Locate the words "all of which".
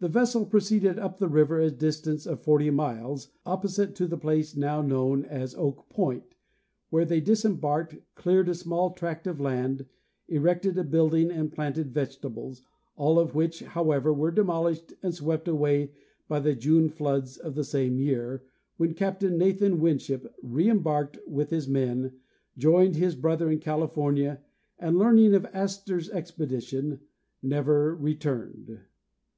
12.96-13.60